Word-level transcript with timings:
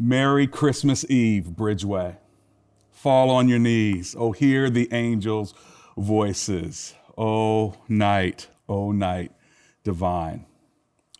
Merry 0.00 0.46
Christmas 0.46 1.04
Eve, 1.10 1.50
Bridgeway. 1.50 2.16
Fall 2.90 3.28
on 3.28 3.48
your 3.48 3.58
knees. 3.58 4.16
Oh, 4.18 4.32
hear 4.32 4.70
the 4.70 4.88
angels' 4.94 5.52
voices. 5.94 6.94
Oh, 7.18 7.74
night, 7.86 8.48
oh, 8.66 8.92
night 8.92 9.30
divine. 9.84 10.46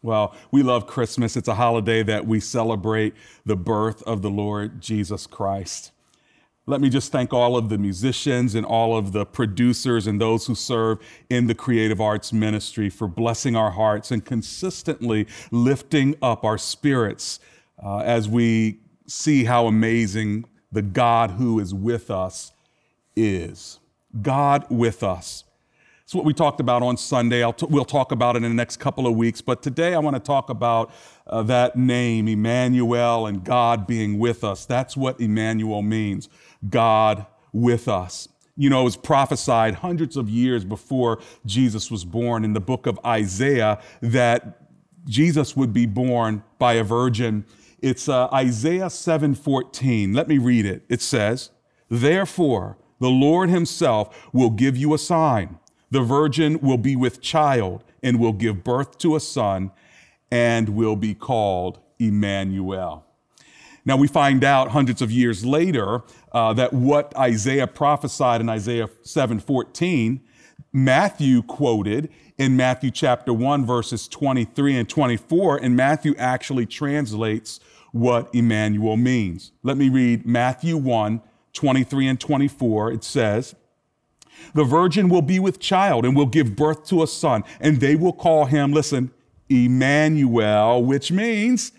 Well, 0.02 0.34
we 0.50 0.62
love 0.62 0.86
Christmas. 0.86 1.36
It's 1.36 1.46
a 1.46 1.56
holiday 1.56 2.02
that 2.04 2.26
we 2.26 2.40
celebrate 2.40 3.12
the 3.44 3.54
birth 3.54 4.02
of 4.04 4.22
the 4.22 4.30
Lord 4.30 4.80
Jesus 4.80 5.26
Christ. 5.26 5.92
Let 6.64 6.80
me 6.80 6.88
just 6.88 7.12
thank 7.12 7.34
all 7.34 7.58
of 7.58 7.68
the 7.68 7.76
musicians 7.76 8.54
and 8.54 8.64
all 8.64 8.96
of 8.96 9.12
the 9.12 9.26
producers 9.26 10.06
and 10.06 10.18
those 10.18 10.46
who 10.46 10.54
serve 10.54 11.00
in 11.28 11.48
the 11.48 11.54
creative 11.54 12.00
arts 12.00 12.32
ministry 12.32 12.88
for 12.88 13.08
blessing 13.08 13.56
our 13.56 13.72
hearts 13.72 14.10
and 14.10 14.24
consistently 14.24 15.26
lifting 15.50 16.14
up 16.22 16.44
our 16.44 16.56
spirits 16.56 17.40
uh, 17.82 17.98
as 17.98 18.28
we 18.28 18.78
see 19.06 19.44
how 19.44 19.66
amazing 19.66 20.44
the 20.72 20.82
God 20.82 21.32
who 21.32 21.58
is 21.58 21.74
with 21.74 22.10
us 22.10 22.52
is. 23.16 23.78
God 24.22 24.66
with 24.70 25.02
us. 25.02 25.44
It's 26.04 26.14
what 26.14 26.24
we 26.24 26.34
talked 26.34 26.58
about 26.58 26.82
on 26.82 26.96
Sunday. 26.96 27.48
T- 27.52 27.66
we'll 27.70 27.84
talk 27.84 28.10
about 28.10 28.34
it 28.34 28.38
in 28.38 28.50
the 28.50 28.54
next 28.54 28.78
couple 28.78 29.06
of 29.06 29.14
weeks. 29.14 29.40
But 29.40 29.62
today 29.62 29.94
I 29.94 30.00
want 30.00 30.16
to 30.16 30.20
talk 30.20 30.50
about 30.50 30.92
uh, 31.26 31.42
that 31.44 31.76
name, 31.76 32.26
Immanuel, 32.26 33.26
and 33.26 33.44
God 33.44 33.86
being 33.86 34.18
with 34.18 34.42
us. 34.42 34.66
That's 34.66 34.96
what 34.96 35.20
Immanuel 35.20 35.82
means 35.82 36.28
God 36.68 37.26
with 37.52 37.86
us. 37.86 38.28
You 38.56 38.70
know, 38.70 38.80
it 38.80 38.84
was 38.84 38.96
prophesied 38.96 39.76
hundreds 39.76 40.16
of 40.16 40.28
years 40.28 40.64
before 40.64 41.20
Jesus 41.46 41.90
was 41.90 42.04
born 42.04 42.44
in 42.44 42.54
the 42.54 42.60
book 42.60 42.86
of 42.86 42.98
Isaiah 43.06 43.80
that 44.00 44.66
Jesus 45.06 45.56
would 45.56 45.72
be 45.72 45.86
born 45.86 46.42
by 46.58 46.74
a 46.74 46.84
virgin. 46.84 47.44
It's 47.82 48.08
uh, 48.08 48.28
Isaiah 48.32 48.86
7:14. 48.86 50.14
Let 50.14 50.28
me 50.28 50.38
read 50.38 50.66
it. 50.66 50.84
It 50.88 51.00
says, 51.02 51.50
"Therefore, 51.88 52.76
the 53.00 53.10
Lord 53.10 53.48
himself 53.48 54.28
will 54.32 54.50
give 54.50 54.76
you 54.76 54.94
a 54.94 54.98
sign. 54.98 55.58
The 55.90 56.02
virgin 56.02 56.60
will 56.60 56.78
be 56.78 56.94
with 56.94 57.20
child 57.20 57.82
and 58.02 58.20
will 58.20 58.32
give 58.32 58.62
birth 58.62 58.98
to 58.98 59.16
a 59.16 59.20
son 59.20 59.72
and 60.30 60.70
will 60.70 60.96
be 60.96 61.14
called 61.14 61.80
Immanuel. 61.98 63.04
Now 63.84 63.96
we 63.96 64.06
find 64.06 64.44
out 64.44 64.68
hundreds 64.68 65.02
of 65.02 65.10
years 65.10 65.44
later 65.44 66.02
uh, 66.32 66.52
that 66.52 66.72
what 66.72 67.16
Isaiah 67.16 67.66
prophesied 67.66 68.40
in 68.40 68.48
Isaiah 68.48 68.88
7:14, 69.02 70.20
Matthew 70.72 71.42
quoted 71.42 72.10
in 72.38 72.56
Matthew 72.56 72.90
chapter 72.90 73.32
1 73.32 73.66
verses 73.66 74.06
23 74.06 74.76
and 74.76 74.88
24 74.88 75.56
and 75.56 75.74
Matthew 75.74 76.14
actually 76.16 76.66
translates 76.66 77.58
what 77.92 78.30
Immanuel 78.34 78.96
means. 78.96 79.52
Let 79.62 79.76
me 79.76 79.88
read 79.88 80.26
Matthew 80.26 80.76
1 80.76 81.22
23 81.52 82.06
and 82.06 82.20
24. 82.20 82.92
It 82.92 83.04
says, 83.04 83.56
the 84.54 84.64
virgin 84.64 85.08
will 85.08 85.22
be 85.22 85.38
with 85.38 85.58
child 85.58 86.04
and 86.04 86.16
will 86.16 86.26
give 86.26 86.56
birth 86.56 86.86
to 86.86 87.02
a 87.02 87.06
son, 87.06 87.44
and 87.60 87.80
they 87.80 87.96
will 87.96 88.12
call 88.12 88.46
him, 88.46 88.72
listen, 88.72 89.10
Immanuel, 89.48 90.82
which 90.84 91.10
means 91.12 91.72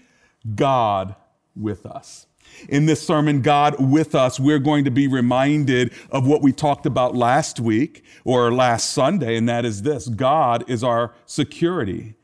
God 0.56 1.16
with 1.56 1.86
us. 1.86 2.28
In 2.70 2.86
this 2.86 3.06
sermon, 3.06 3.42
God 3.42 3.76
with 3.80 4.14
us, 4.14 4.40
we're 4.40 4.60
going 4.60 4.84
to 4.86 4.92
be 4.92 5.08
reminded 5.08 5.94
of 6.12 6.28
what 6.28 6.42
we 6.42 6.52
talked 6.52 6.86
about 6.86 7.16
last 7.16 7.60
week 7.60 8.04
or 8.26 8.52
last 8.52 8.92
Sunday, 8.92 9.38
and 9.38 9.48
that 9.50 9.66
is 9.66 9.82
this 9.82 10.08
God 10.08 10.70
is 10.70 10.84
our 10.84 11.14
security, 11.26 12.16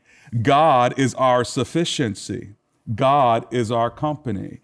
God 0.42 0.98
is 0.98 1.14
our 1.14 1.44
sufficiency, 1.44 2.50
God 2.94 3.46
is 3.52 3.70
our 3.70 3.90
company. 3.90 4.60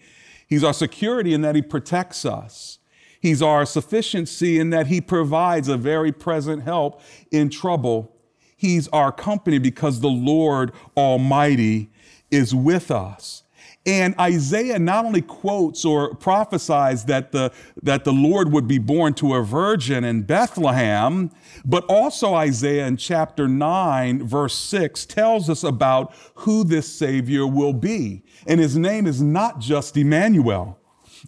He's 0.47 0.64
our 0.64 0.72
security 0.72 1.33
in 1.33 1.42
that 1.42 1.55
He 1.55 1.62
protects 1.62 2.25
us. 2.25 2.78
He's 3.20 3.41
our 3.41 3.64
sufficiency 3.64 4.58
in 4.58 4.70
that 4.70 4.89
He 4.89 5.00
provides 5.00 5.69
a 5.69 5.77
very 5.77 6.12
present 6.12 6.62
help 6.64 7.00
in 7.31 7.48
trouble. 7.48 8.15
He's 8.56 8.88
our 8.88 9.12
company 9.12 9.59
because 9.59 10.00
the 10.00 10.09
Lord 10.09 10.72
Almighty 10.97 11.91
is 12.31 12.54
with 12.54 12.91
us. 12.91 13.44
And 13.87 14.19
Isaiah 14.19 14.78
not 14.78 15.05
only 15.05 15.21
quotes 15.21 15.84
or 15.84 16.15
prophesies 16.15 17.05
that 17.05 17.33
the, 17.33 17.53
that 17.83 18.05
the 18.05 18.12
Lord 18.12 18.50
would 18.50 18.67
be 18.67 18.78
born 18.78 19.12
to 19.15 19.34
a 19.34 19.43
virgin 19.43 20.05
in 20.05 20.22
Bethlehem, 20.22 21.31
but 21.67 21.84
also 21.84 22.34
Isaiah 22.34 22.87
in 22.87 22.97
chapter 22.97 23.47
9, 23.47 24.27
verse 24.27 24.55
6, 24.55 25.05
tells 25.05 25.50
us 25.50 25.62
about 25.62 26.15
who 26.37 26.65
this 26.65 26.91
Savior 26.91 27.47
will 27.47 27.75
be. 27.75 28.22
And 28.47 28.59
his 28.59 28.77
name 28.77 29.06
is 29.06 29.21
not 29.21 29.59
just 29.59 29.99
Immanuel. 29.99 30.78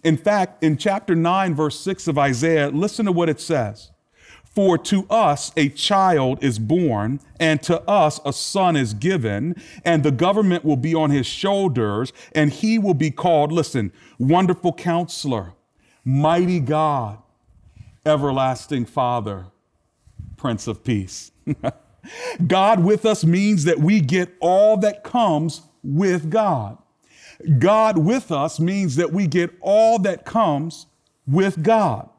In 0.03 0.17
fact, 0.17 0.63
in 0.63 0.77
chapter 0.77 1.15
9, 1.15 1.53
verse 1.53 1.79
6 1.79 2.07
of 2.07 2.17
Isaiah, 2.17 2.69
listen 2.69 3.05
to 3.05 3.11
what 3.11 3.29
it 3.29 3.39
says. 3.39 3.91
For 4.57 4.75
to 4.79 5.05
us 5.07 5.51
a 5.55 5.69
child 5.69 6.43
is 6.43 6.57
born, 6.57 7.19
and 7.39 7.61
to 7.61 7.79
us 7.87 8.19
a 8.25 8.33
son 8.33 8.75
is 8.75 8.95
given, 8.95 9.55
and 9.85 10.01
the 10.01 10.09
government 10.09 10.65
will 10.65 10.77
be 10.77 10.95
on 10.95 11.11
his 11.11 11.27
shoulders, 11.27 12.11
and 12.33 12.51
he 12.51 12.79
will 12.79 12.95
be 12.95 13.11
called, 13.11 13.51
listen, 13.51 13.91
Wonderful 14.17 14.73
Counselor, 14.73 15.53
Mighty 16.03 16.59
God, 16.59 17.19
Everlasting 18.03 18.85
Father, 18.85 19.45
Prince 20.37 20.65
of 20.65 20.83
Peace. 20.83 21.31
God 22.47 22.83
with 22.83 23.05
us 23.05 23.23
means 23.23 23.63
that 23.65 23.77
we 23.77 24.01
get 24.01 24.33
all 24.39 24.75
that 24.77 25.03
comes 25.03 25.61
with 25.83 26.31
God. 26.31 26.79
God 27.59 27.99
with 27.99 28.31
us 28.31 28.59
means 28.59 28.95
that 28.95 29.13
we 29.13 29.27
get 29.27 29.51
all 29.61 29.99
that 29.99 30.25
comes 30.25 30.87
with 31.27 31.61
God. 31.61 32.09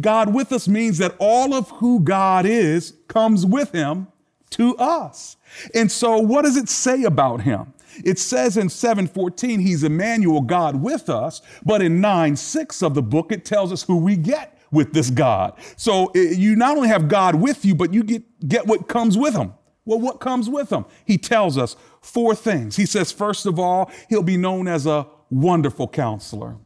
God 0.00 0.34
with 0.34 0.52
us 0.52 0.68
means 0.68 0.98
that 0.98 1.14
all 1.18 1.54
of 1.54 1.68
who 1.70 2.00
God 2.00 2.46
is 2.46 2.94
comes 3.08 3.44
with 3.44 3.72
him 3.72 4.08
to 4.50 4.76
us. 4.76 5.36
And 5.74 5.90
so 5.90 6.18
what 6.18 6.42
does 6.42 6.56
it 6.56 6.68
say 6.68 7.04
about 7.04 7.42
him? 7.42 7.72
It 8.04 8.18
says 8.18 8.56
in 8.56 8.68
714, 8.68 9.60
he's 9.60 9.84
Immanuel, 9.84 10.40
God 10.40 10.82
with 10.82 11.10
us, 11.10 11.42
but 11.64 11.82
in 11.82 12.00
9 12.00 12.36
6 12.36 12.82
of 12.82 12.94
the 12.94 13.02
book, 13.02 13.32
it 13.32 13.44
tells 13.44 13.72
us 13.72 13.82
who 13.82 13.98
we 13.98 14.16
get 14.16 14.58
with 14.70 14.92
this 14.94 15.10
God. 15.10 15.54
So 15.76 16.06
eh, 16.14 16.32
you 16.34 16.56
not 16.56 16.76
only 16.76 16.88
have 16.88 17.08
God 17.08 17.34
with 17.34 17.64
you, 17.64 17.74
but 17.74 17.92
you 17.92 18.02
get, 18.02 18.48
get 18.48 18.66
what 18.66 18.88
comes 18.88 19.18
with 19.18 19.34
him. 19.34 19.52
Well, 19.84 19.98
what 19.98 20.20
comes 20.20 20.48
with 20.48 20.70
him? 20.70 20.84
He 21.04 21.18
tells 21.18 21.58
us 21.58 21.76
four 22.00 22.34
things. 22.34 22.76
He 22.76 22.86
says, 22.86 23.12
first 23.12 23.46
of 23.46 23.58
all, 23.58 23.90
he'll 24.08 24.22
be 24.22 24.36
known 24.36 24.68
as 24.68 24.86
a 24.86 25.06
wonderful 25.28 25.88
counselor. 25.88 26.56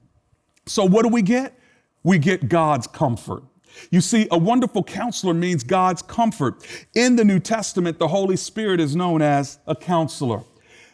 So, 0.67 0.85
what 0.85 1.03
do 1.03 1.09
we 1.09 1.23
get? 1.23 1.59
We 2.07 2.19
get 2.19 2.49
God's 2.49 2.87
comfort. 2.87 3.43
You 3.91 4.01
see, 4.01 4.29
a 4.31 4.39
wonderful 4.39 4.85
counselor 4.85 5.35
means 5.35 5.65
God's 5.65 6.03
comfort. 6.03 6.65
In 6.95 7.17
the 7.17 7.25
New 7.25 7.41
Testament, 7.41 7.99
the 7.99 8.07
Holy 8.07 8.37
Spirit 8.37 8.79
is 8.79 8.95
known 8.95 9.23
as 9.23 9.59
a 9.67 9.75
counselor. 9.75 10.45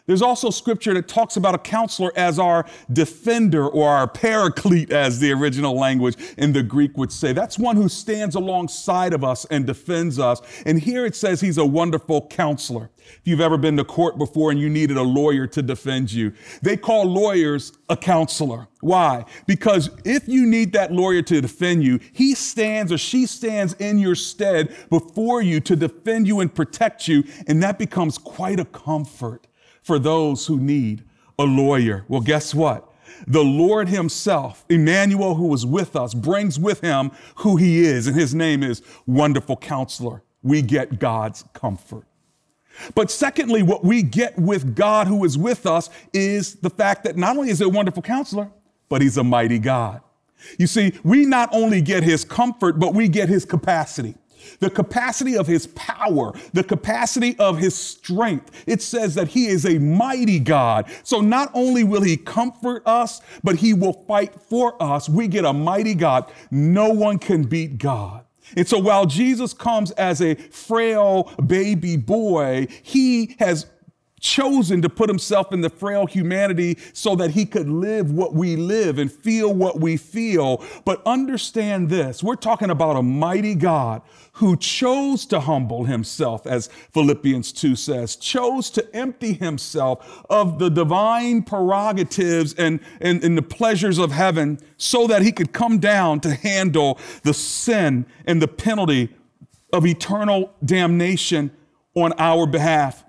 There's 0.05 0.21
also 0.21 0.49
scripture 0.49 0.93
that 0.95 1.07
talks 1.07 1.37
about 1.37 1.55
a 1.55 1.57
counselor 1.57 2.11
as 2.17 2.37
our 2.37 2.65
defender 2.91 3.65
or 3.65 3.89
our 3.89 4.07
paraclete, 4.07 4.91
as 4.91 5.19
the 5.19 5.31
original 5.31 5.79
language 5.79 6.17
in 6.37 6.51
the 6.51 6.61
Greek 6.61 6.97
would 6.97 7.11
say. 7.11 7.31
That's 7.31 7.57
one 7.57 7.77
who 7.77 7.87
stands 7.87 8.35
alongside 8.35 9.13
of 9.13 9.23
us 9.23 9.45
and 9.45 9.65
defends 9.65 10.19
us. 10.19 10.41
And 10.65 10.77
here 10.77 11.05
it 11.05 11.15
says 11.15 11.39
he's 11.39 11.57
a 11.57 11.65
wonderful 11.65 12.27
counselor. 12.27 12.89
If 12.97 13.21
you've 13.23 13.39
ever 13.39 13.57
been 13.57 13.77
to 13.77 13.85
court 13.85 14.17
before 14.17 14.51
and 14.51 14.59
you 14.59 14.69
needed 14.69 14.97
a 14.97 15.03
lawyer 15.03 15.47
to 15.47 15.61
defend 15.61 16.11
you, 16.11 16.33
they 16.61 16.75
call 16.75 17.05
lawyers 17.05 17.71
a 17.87 17.95
counselor. 17.95 18.67
Why? 18.81 19.23
Because 19.47 19.89
if 20.03 20.27
you 20.27 20.45
need 20.45 20.73
that 20.73 20.91
lawyer 20.91 21.21
to 21.21 21.39
defend 21.39 21.85
you, 21.85 22.01
he 22.11 22.35
stands 22.35 22.91
or 22.91 22.97
she 22.97 23.25
stands 23.25 23.73
in 23.75 23.99
your 23.99 24.15
stead 24.15 24.75
before 24.89 25.41
you 25.41 25.61
to 25.61 25.77
defend 25.77 26.27
you 26.27 26.41
and 26.41 26.53
protect 26.53 27.07
you. 27.07 27.23
And 27.47 27.63
that 27.63 27.79
becomes 27.79 28.17
quite 28.17 28.59
a 28.59 28.65
comfort 28.65 29.47
for 29.83 29.99
those 29.99 30.47
who 30.47 30.59
need 30.59 31.03
a 31.37 31.43
lawyer. 31.43 32.05
Well, 32.07 32.21
guess 32.21 32.55
what? 32.55 32.89
The 33.27 33.43
Lord 33.43 33.89
Himself, 33.89 34.65
Immanuel, 34.69 35.35
who 35.35 35.47
was 35.47 35.65
with 35.65 35.95
us, 35.95 36.13
brings 36.13 36.59
with 36.59 36.81
Him 36.81 37.11
who 37.35 37.57
He 37.57 37.83
is, 37.83 38.07
and 38.07 38.15
His 38.15 38.33
name 38.33 38.63
is 38.63 38.81
Wonderful 39.05 39.57
Counselor. 39.57 40.23
We 40.41 40.61
get 40.61 40.99
God's 40.99 41.43
comfort. 41.53 42.05
But 42.95 43.11
secondly, 43.11 43.61
what 43.61 43.85
we 43.85 44.01
get 44.01 44.37
with 44.37 44.75
God 44.75 45.07
who 45.07 45.23
is 45.25 45.37
with 45.37 45.65
us 45.65 45.89
is 46.11 46.55
the 46.55 46.69
fact 46.69 47.03
that 47.03 47.15
not 47.15 47.37
only 47.37 47.49
is 47.49 47.59
He 47.59 47.65
a 47.65 47.69
wonderful 47.69 48.01
counselor, 48.01 48.49
but 48.89 49.01
He's 49.01 49.17
a 49.17 49.23
mighty 49.23 49.59
God. 49.59 50.01
You 50.57 50.67
see, 50.67 50.93
we 51.03 51.25
not 51.25 51.49
only 51.53 51.81
get 51.81 52.03
His 52.03 52.25
comfort, 52.25 52.79
but 52.79 52.93
we 52.93 53.07
get 53.07 53.29
His 53.29 53.45
capacity 53.45 54.15
the 54.59 54.69
capacity 54.69 55.35
of 55.35 55.47
his 55.47 55.67
power, 55.67 56.33
the 56.53 56.63
capacity 56.63 57.37
of 57.39 57.57
his 57.57 57.75
strength. 57.75 58.63
It 58.67 58.81
says 58.81 59.15
that 59.15 59.29
he 59.29 59.47
is 59.47 59.65
a 59.65 59.79
mighty 59.79 60.39
God. 60.39 60.89
So 61.03 61.21
not 61.21 61.51
only 61.53 61.83
will 61.83 62.01
he 62.01 62.17
comfort 62.17 62.83
us, 62.85 63.21
but 63.43 63.55
he 63.55 63.73
will 63.73 64.03
fight 64.07 64.35
for 64.41 64.81
us. 64.81 65.09
We 65.09 65.27
get 65.27 65.45
a 65.45 65.53
mighty 65.53 65.95
God. 65.95 66.31
No 66.51 66.89
one 66.89 67.19
can 67.19 67.43
beat 67.43 67.77
God. 67.77 68.25
And 68.55 68.67
so 68.67 68.77
while 68.77 69.05
Jesus 69.05 69.53
comes 69.53 69.91
as 69.91 70.21
a 70.21 70.35
frail 70.35 71.23
baby 71.45 71.97
boy, 71.97 72.67
he 72.83 73.35
has 73.39 73.65
chosen 74.23 74.81
to 74.81 74.89
put 74.89 75.09
himself 75.09 75.51
in 75.51 75.61
the 75.61 75.69
frail 75.69 76.07
humanity 76.07 76.77
so 76.93 77.13
that 77.15 77.31
he 77.31 77.45
could 77.45 77.69
live 77.69 78.09
what 78.09 78.33
we 78.33 78.55
live 78.55 78.97
and 78.97 79.11
feel 79.11 79.53
what 79.53 79.79
we 79.79 79.97
feel. 79.97 80.63
But 80.85 81.01
understand 81.05 81.89
this 81.89 82.23
we're 82.23 82.35
talking 82.35 82.71
about 82.71 82.95
a 82.95 83.03
mighty 83.03 83.53
God 83.53 84.01
who 84.37 84.57
chose 84.57 85.27
to 85.27 85.39
humble 85.41 85.83
himself, 85.83 86.47
as 86.47 86.67
Philippians 86.91 87.51
2 87.51 87.75
says, 87.75 88.15
chose 88.15 88.71
to 88.71 88.95
empty 88.95 89.33
himself 89.33 90.25
of 90.29 90.57
the 90.57 90.69
divine 90.69 91.43
prerogatives 91.43 92.55
and, 92.55 92.79
and, 92.99 93.23
and 93.23 93.37
the 93.37 93.43
pleasures 93.43 93.99
of 93.99 94.11
heaven 94.11 94.57
so 94.77 95.05
that 95.05 95.21
he 95.21 95.31
could 95.31 95.53
come 95.53 95.77
down 95.77 96.19
to 96.21 96.33
handle 96.33 96.97
the 97.21 97.33
sin 97.33 98.07
and 98.25 98.41
the 98.41 98.47
penalty 98.47 99.09
of 99.71 99.85
eternal 99.85 100.53
damnation 100.65 101.51
on 101.93 102.13
our 102.17 102.47
behalf. 102.47 103.02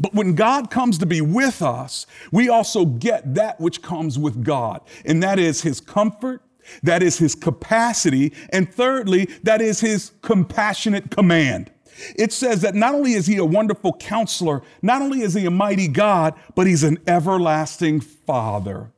But 0.00 0.14
when 0.14 0.34
God 0.34 0.70
comes 0.70 0.96
to 0.98 1.06
be 1.06 1.20
with 1.20 1.60
us, 1.60 2.06
we 2.32 2.48
also 2.48 2.86
get 2.86 3.34
that 3.34 3.60
which 3.60 3.82
comes 3.82 4.18
with 4.18 4.42
God, 4.42 4.80
and 5.04 5.22
that 5.22 5.38
is 5.38 5.60
his 5.60 5.80
comfort, 5.80 6.42
that 6.82 7.02
is 7.02 7.18
his 7.18 7.34
capacity, 7.34 8.32
and 8.50 8.72
thirdly, 8.72 9.28
that 9.42 9.60
is 9.60 9.80
his 9.80 10.12
compassionate 10.22 11.10
command. 11.10 11.70
It 12.16 12.32
says 12.32 12.62
that 12.62 12.74
not 12.74 12.94
only 12.94 13.12
is 13.12 13.26
he 13.26 13.36
a 13.36 13.44
wonderful 13.44 13.92
counselor, 13.94 14.62
not 14.80 15.02
only 15.02 15.20
is 15.20 15.34
he 15.34 15.44
a 15.44 15.50
mighty 15.50 15.88
God, 15.88 16.34
but 16.54 16.66
he's 16.66 16.82
an 16.82 16.98
everlasting 17.06 18.00
father. 18.00 18.90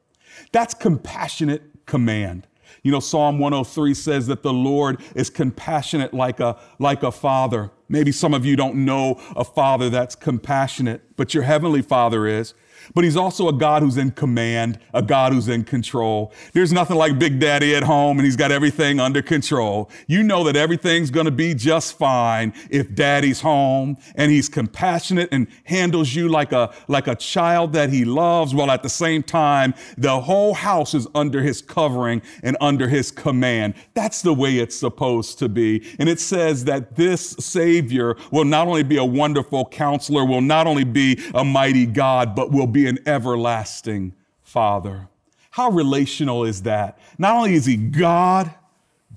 That's 0.53 0.75
compassionate 0.75 1.63
command. 1.87 2.47
You 2.85 2.93
know, 2.93 3.01
Psalm 3.01 3.39
103 3.39 3.95
says 3.95 4.27
that 4.27 4.43
the 4.43 4.53
Lord 4.53 5.01
is 5.15 5.31
compassionate 5.31 6.13
like 6.13 6.41
a, 6.41 6.59
like 6.79 7.03
a 7.03 7.13
father. 7.13 7.71
Maybe 7.93 8.11
some 8.11 8.33
of 8.33 8.47
you 8.47 8.57
don't 8.57 8.87
know 8.87 9.21
a 9.37 9.45
father 9.45 9.91
that's 9.91 10.15
compassionate, 10.15 11.15
but 11.15 11.35
your 11.35 11.43
heavenly 11.43 11.83
father 11.83 12.27
is 12.27 12.55
but 12.95 13.05
he's 13.05 13.17
also 13.17 13.49
a 13.49 13.53
God 13.53 13.83
who's 13.83 13.97
in 13.97 14.11
command, 14.13 14.79
a 14.95 15.03
God 15.03 15.33
who's 15.33 15.49
in 15.49 15.65
control. 15.65 16.33
There's 16.53 16.73
nothing 16.73 16.97
like 16.97 17.19
Big 17.19 17.39
Daddy 17.39 17.75
at 17.75 17.83
home 17.83 18.19
and 18.19 18.27
he's 18.27 18.37
got 18.37 18.53
everything 18.53 19.01
under 19.01 19.23
control. 19.23 19.91
You 20.07 20.23
know 20.23 20.45
that 20.45 20.57
everything's 20.57 21.11
going 21.11 21.27
to 21.27 21.33
be 21.33 21.55
just 21.55 21.97
fine 21.97 22.53
if 22.71 22.95
daddy's 22.95 23.41
home 23.41 23.97
and 24.15 24.31
he's 24.31 24.49
compassionate 24.49 25.29
and 25.33 25.47
handles 25.65 26.15
you 26.15 26.29
like 26.29 26.53
a, 26.53 26.75
like 26.89 27.07
a 27.07 27.15
child 27.15 27.73
that 27.73 27.91
he 27.91 28.05
loves, 28.05 28.55
while 28.55 28.71
at 28.71 28.83
the 28.83 28.89
same 28.89 29.23
time, 29.23 29.75
the 29.97 30.21
whole 30.21 30.55
house 30.55 30.95
is 30.95 31.07
under 31.15 31.43
his 31.43 31.63
covering 31.63 32.23
and 32.43 32.57
under 32.61 32.89
his 32.89 33.11
command. 33.11 33.75
That's 33.95 34.23
the 34.23 34.35
way 34.35 34.59
it's 34.59 34.77
supposed 34.77 35.39
to 35.39 35.49
be. 35.49 35.87
And 35.99 36.09
it 36.09 36.21
says 36.21 36.65
that 36.65 36.97
this 36.97 37.31
Savior 37.39 38.17
will 38.31 38.45
not 38.45 38.69
only 38.69 38.83
be 38.83 38.97
a 38.97 39.05
wonderful 39.05 39.67
counselor, 39.67 40.25
will 40.25 40.41
not 40.41 40.67
only 40.67 40.85
be 40.85 41.19
a 41.35 41.45
mighty 41.45 41.87
God, 41.87 42.35
but 42.35 42.51
will 42.51 42.67
be 42.73 42.87
an 42.87 42.99
everlasting 43.07 44.15
Father. 44.43 45.09
How 45.51 45.71
relational 45.71 46.45
is 46.45 46.63
that? 46.63 46.99
Not 47.19 47.37
only 47.37 47.55
is 47.55 47.67
He 47.67 47.77
God, 47.77 48.53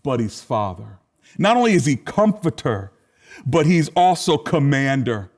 but 0.04 0.19
He's 0.19 0.42
Father. 0.42 1.00
Not 1.38 1.57
only 1.57 1.74
is 1.74 1.86
He 1.86 1.96
comforter, 1.96 2.92
but 3.46 3.66
He's 3.66 3.90
also 3.96 4.38
commander. 4.38 5.30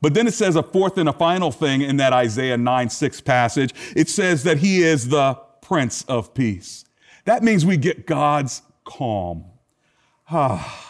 But 0.00 0.14
then 0.14 0.26
it 0.26 0.34
says 0.34 0.56
a 0.56 0.62
fourth 0.62 0.98
and 0.98 1.08
a 1.08 1.12
final 1.12 1.50
thing 1.50 1.82
in 1.82 1.96
that 1.98 2.12
Isaiah 2.12 2.56
9 2.56 2.90
6 2.90 3.20
passage. 3.22 3.74
It 3.94 4.08
says 4.08 4.42
that 4.44 4.58
He 4.58 4.82
is 4.82 5.08
the 5.08 5.34
Prince 5.62 6.04
of 6.04 6.34
Peace. 6.34 6.84
That 7.24 7.42
means 7.42 7.66
we 7.66 7.76
get 7.76 8.06
God's 8.06 8.62
calm. 8.84 9.44
Ah. 10.30 10.86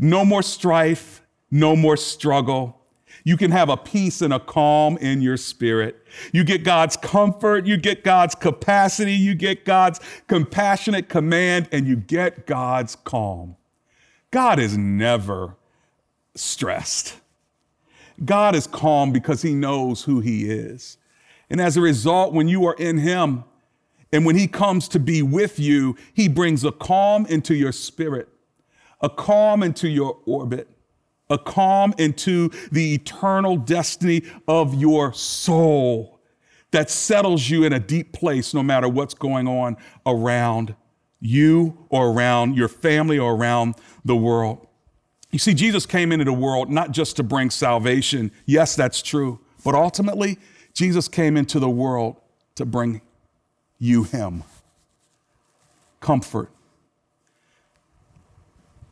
No 0.00 0.24
more 0.24 0.42
strife, 0.42 1.22
no 1.50 1.76
more 1.76 1.96
struggle. 1.96 2.79
You 3.24 3.36
can 3.36 3.50
have 3.50 3.68
a 3.68 3.76
peace 3.76 4.22
and 4.22 4.32
a 4.32 4.40
calm 4.40 4.96
in 4.98 5.20
your 5.20 5.36
spirit. 5.36 6.06
You 6.32 6.44
get 6.44 6.64
God's 6.64 6.96
comfort, 6.96 7.66
you 7.66 7.76
get 7.76 8.02
God's 8.04 8.34
capacity, 8.34 9.12
you 9.12 9.34
get 9.34 9.64
God's 9.64 10.00
compassionate 10.26 11.08
command, 11.08 11.68
and 11.72 11.86
you 11.86 11.96
get 11.96 12.46
God's 12.46 12.96
calm. 12.96 13.56
God 14.30 14.58
is 14.58 14.76
never 14.76 15.56
stressed. 16.34 17.16
God 18.24 18.54
is 18.54 18.66
calm 18.66 19.12
because 19.12 19.42
he 19.42 19.54
knows 19.54 20.04
who 20.04 20.20
he 20.20 20.50
is. 20.50 20.98
And 21.48 21.60
as 21.60 21.76
a 21.76 21.80
result, 21.80 22.32
when 22.32 22.48
you 22.48 22.64
are 22.66 22.74
in 22.74 22.98
him 22.98 23.44
and 24.12 24.24
when 24.24 24.36
he 24.36 24.46
comes 24.46 24.88
to 24.88 25.00
be 25.00 25.22
with 25.22 25.58
you, 25.58 25.96
he 26.14 26.28
brings 26.28 26.64
a 26.64 26.72
calm 26.72 27.26
into 27.26 27.54
your 27.54 27.72
spirit, 27.72 28.28
a 29.00 29.08
calm 29.08 29.62
into 29.62 29.88
your 29.88 30.18
orbit 30.26 30.68
a 31.30 31.38
calm 31.38 31.94
into 31.96 32.50
the 32.70 32.94
eternal 32.94 33.56
destiny 33.56 34.22
of 34.46 34.74
your 34.74 35.12
soul 35.12 36.20
that 36.72 36.90
settles 36.90 37.48
you 37.48 37.64
in 37.64 37.72
a 37.72 37.80
deep 37.80 38.12
place 38.12 38.52
no 38.52 38.62
matter 38.62 38.88
what's 38.88 39.14
going 39.14 39.48
on 39.48 39.76
around 40.06 40.74
you 41.20 41.86
or 41.88 42.10
around 42.10 42.56
your 42.56 42.68
family 42.68 43.18
or 43.18 43.34
around 43.34 43.74
the 44.04 44.16
world. 44.16 44.66
You 45.30 45.38
see, 45.38 45.54
Jesus 45.54 45.86
came 45.86 46.12
into 46.12 46.24
the 46.24 46.32
world 46.32 46.70
not 46.70 46.90
just 46.90 47.16
to 47.16 47.22
bring 47.22 47.50
salvation. 47.50 48.32
Yes, 48.46 48.74
that's 48.74 49.02
true. 49.02 49.40
But 49.64 49.74
ultimately, 49.74 50.38
Jesus 50.74 51.08
came 51.08 51.36
into 51.36 51.58
the 51.58 51.70
world 51.70 52.16
to 52.56 52.64
bring 52.64 53.00
you 53.78 54.04
Him 54.04 54.44
comfort, 56.00 56.50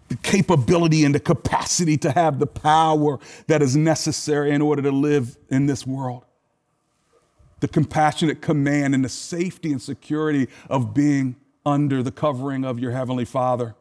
the 0.09 0.17
capability 0.17 1.05
and 1.05 1.15
the 1.15 1.21
capacity 1.21 1.97
to 1.99 2.11
have 2.11 2.39
the 2.39 2.47
power 2.47 3.19
that 3.47 3.63
is 3.63 3.77
necessary 3.77 4.51
in 4.51 4.63
order 4.63 4.83
to 4.83 4.91
live 4.91 5.37
in 5.51 5.67
this 5.67 5.87
world. 5.87 6.25
The 7.61 7.69
compassionate 7.69 8.41
command 8.41 8.95
and 8.95 9.05
the 9.05 9.09
safety 9.09 9.73
and 9.73 9.83
security 9.83 10.49
of 10.71 10.95
being 10.95 11.37
under 11.67 12.03
the 12.03 12.13
covering 12.13 12.65
of 12.65 12.79
your 12.79 12.93
Heavenly 12.93 13.25
Father. 13.25 13.75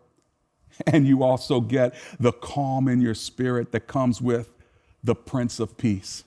And 0.86 1.08
you 1.08 1.24
also 1.24 1.60
get 1.60 1.96
the 2.20 2.32
calm 2.32 2.88
in 2.88 3.02
your 3.02 3.16
spirit 3.16 3.72
that 3.72 3.88
comes 3.88 4.22
with 4.22 4.54
the 5.04 5.16
Prince 5.16 5.60
of 5.60 5.78
Peace. 5.78 6.24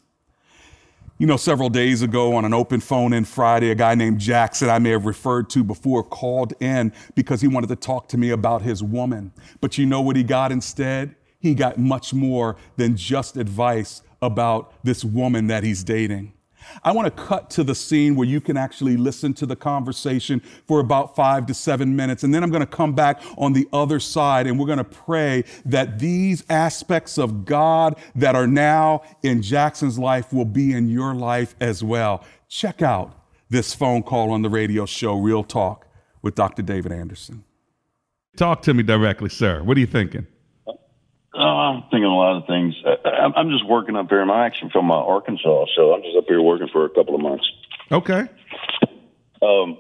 You 1.21 1.27
know, 1.27 1.37
several 1.37 1.69
days 1.69 2.01
ago 2.01 2.35
on 2.35 2.47
an 2.47 2.55
open 2.55 2.81
phone 2.81 3.13
in 3.13 3.27
Friday, 3.27 3.71
a 3.71 3.75
guy 3.75 3.95
named 3.95 4.19
Jackson, 4.19 4.71
I 4.71 4.79
may 4.79 4.89
have 4.89 5.05
referred 5.05 5.51
to 5.51 5.63
before, 5.63 6.03
called 6.03 6.55
in 6.63 6.95
because 7.15 7.43
he 7.43 7.47
wanted 7.47 7.67
to 7.67 7.77
talk 7.77 8.09
to 8.09 8.17
me 8.17 8.31
about 8.31 8.63
his 8.63 8.83
woman. 8.83 9.31
But 9.61 9.77
you 9.77 9.85
know 9.85 10.01
what 10.01 10.17
he 10.17 10.23
got 10.23 10.51
instead? 10.51 11.15
He 11.39 11.55
got 11.55 11.77
much 11.77 12.15
more 12.15 12.57
than 12.79 12.97
just 12.97 13.37
advice 13.37 14.01
about 14.23 14.73
this 14.83 15.05
woman 15.05 15.49
that 15.49 15.63
he's 15.63 15.85
dating. 15.85 16.33
I 16.83 16.93
want 16.93 17.07
to 17.07 17.23
cut 17.23 17.51
to 17.51 17.65
the 17.65 17.75
scene 17.75 18.17
where 18.17 18.27
you 18.27 18.41
can 18.41 18.57
actually 18.57 18.97
listen 18.97 19.35
to 19.35 19.47
the 19.47 19.57
conversation 19.57 20.41
for 20.67 20.81
about 20.81 21.17
five 21.17 21.47
to 21.47 21.55
seven 21.55 21.95
minutes. 21.97 22.23
And 22.23 22.35
then 22.35 22.43
I'm 22.43 22.51
going 22.51 22.61
to 22.61 22.67
come 22.67 22.95
back 22.95 23.23
on 23.37 23.53
the 23.53 23.69
other 23.73 24.01
side 24.01 24.47
and 24.47 24.59
we're 24.59 24.67
going 24.67 24.79
to 24.79 24.85
pray 24.85 25.45
that 25.65 25.99
these 25.99 26.45
aspects 26.49 27.19
of 27.19 27.45
God 27.45 27.97
that 28.15 28.35
are 28.35 28.47
now 28.47 29.03
in 29.23 29.43
Jackson's 29.43 29.99
life 29.99 30.33
will 30.33 30.45
be 30.45 30.73
in 30.73 30.89
your 30.89 31.15
life 31.15 31.55
as 31.61 31.83
well. 31.83 32.25
Check 32.49 32.83
out 32.83 33.15
this 33.49 33.75
phone 33.75 34.03
call 34.03 34.31
on 34.31 34.43
the 34.43 34.51
radio 34.51 34.87
show, 34.87 35.19
Real 35.19 35.45
Talk, 35.45 35.87
with 36.23 36.35
Dr. 36.35 36.63
David 36.63 36.93
Anderson. 36.93 37.45
Talk 38.37 38.63
to 38.63 38.75
me 38.75 38.83
directly, 38.83 39.29
sir. 39.29 39.63
What 39.63 39.77
are 39.77 39.81
you 39.81 39.87
thinking? 39.87 40.27
I'm 41.57 41.83
thinking 41.83 42.05
a 42.05 42.17
lot 42.17 42.37
of 42.37 42.47
things. 42.47 42.75
I, 42.85 43.41
am 43.41 43.51
just 43.51 43.67
working 43.67 43.97
up 43.97 44.09
here. 44.09 44.21
I'm 44.21 44.31
actually 44.31 44.71
from 44.71 44.91
uh, 44.91 44.95
Arkansas, 44.95 45.67
so 45.77 45.95
I'm 45.95 46.03
just 46.03 46.17
up 46.17 46.25
here 46.27 46.41
working 46.41 46.69
for 46.73 46.85
a 46.85 46.91
couple 46.91 47.15
of 47.15 47.21
months. 47.21 47.51
Okay. 47.91 48.29
Um, 49.43 49.79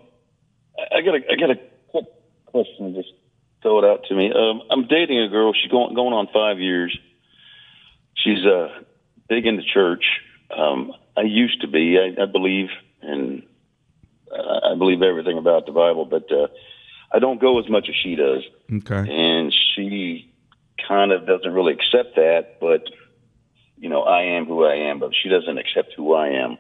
I 0.93 1.03
got 1.03 1.15
a 1.15 1.21
I 1.31 1.37
got 1.37 1.50
a 1.50 1.61
quick 1.89 2.07
question. 2.47 2.95
Just 2.95 3.12
throw 3.62 3.79
it 3.79 3.85
out 3.85 4.05
to 4.09 4.15
me. 4.15 4.33
Um, 4.33 4.62
I'm 4.71 4.87
dating 4.89 5.21
a 5.21 5.29
girl. 5.29 5.53
She's 5.53 5.71
going 5.71 5.95
going 5.95 6.12
on 6.12 6.29
five 6.33 6.59
years. 6.59 6.97
She's 8.15 8.45
uh, 8.45 8.83
big 9.29 9.47
into 9.47 9.62
church. 9.62 10.05
Um, 10.57 10.93
I 11.17 11.23
used 11.23 11.61
to 11.61 11.69
be. 11.69 11.99
I, 11.99 12.23
I 12.23 12.27
believe 12.27 12.69
and 13.03 13.43
I 14.33 14.75
believe 14.77 15.03
everything 15.03 15.39
about 15.39 15.67
the 15.67 15.73
Bible, 15.73 16.05
but 16.05 16.31
uh, 16.31 16.49
I 17.12 17.19
don't 17.19 17.41
go 17.41 17.59
as 17.59 17.69
much 17.69 17.89
as 17.89 17.95
she 18.03 18.15
does. 18.15 18.43
Okay. 18.73 19.11
And 19.11 19.53
she 19.75 20.29
kind 20.90 21.12
of 21.12 21.25
doesn't 21.25 21.52
really 21.52 21.73
accept 21.73 22.16
that, 22.16 22.59
but 22.61 22.82
you 23.78 23.88
know, 23.88 24.02
I 24.02 24.37
am 24.37 24.44
who 24.44 24.64
I 24.64 24.90
am, 24.90 24.99
but 24.99 25.12
she 25.14 25.28
doesn't 25.28 25.56
accept 25.56 25.94
who 25.97 26.14
I 26.14 26.28
am. 26.30 26.59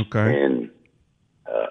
Okay. 0.00 0.42
And 0.42 0.70
uh, 1.46 1.66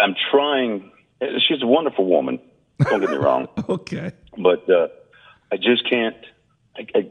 I'm 0.00 0.14
trying. 0.30 0.90
She's 1.20 1.60
a 1.60 1.66
wonderful 1.66 2.06
woman. 2.06 2.38
Don't 2.80 3.00
get 3.00 3.10
me 3.10 3.16
wrong. 3.16 3.48
okay. 3.68 4.12
But 4.38 4.70
uh, 4.70 4.88
I 5.52 5.56
just 5.56 5.88
can't. 5.90 6.16
I, 6.76 6.86
I, 6.94 7.10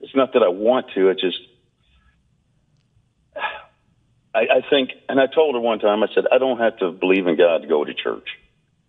it's 0.00 0.14
not 0.14 0.34
that 0.34 0.42
I 0.42 0.48
want 0.48 0.86
to. 0.94 1.08
It 1.08 1.18
just. 1.18 1.38
I, 4.34 4.40
I 4.40 4.60
think, 4.68 4.90
and 5.08 5.18
I 5.18 5.26
told 5.26 5.54
her 5.54 5.60
one 5.60 5.78
time. 5.78 6.02
I 6.02 6.06
said, 6.14 6.24
I 6.30 6.36
don't 6.36 6.58
have 6.58 6.76
to 6.78 6.92
believe 6.92 7.26
in 7.26 7.36
God 7.36 7.62
to 7.62 7.66
go 7.66 7.82
to 7.84 7.94
church. 7.94 8.28